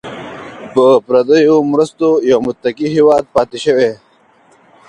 [0.73, 3.91] په پردیو مرستو یو متکي هیواد پاتې شوی.